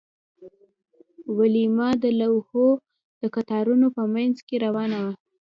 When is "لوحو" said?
2.19-2.67